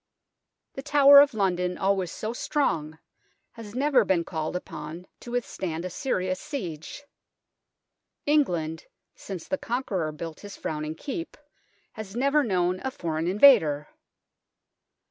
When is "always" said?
1.77-2.11